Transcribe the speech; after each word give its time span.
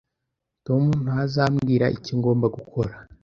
Tom 0.65 0.83
ntazambwira 1.03 1.85
icyo 1.97 2.13
ngomba 2.19 2.45
gukora 2.55 2.93